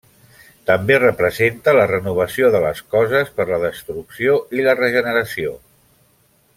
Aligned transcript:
També 0.69 0.95
representa 1.01 1.75
la 1.79 1.83
renovació 1.91 2.49
de 2.55 2.63
les 2.65 2.81
coses 2.95 3.29
per 3.37 3.47
la 3.53 3.61
destrucció 3.67 4.41
i 4.61 4.67
la 4.69 4.77
regeneració. 4.83 5.57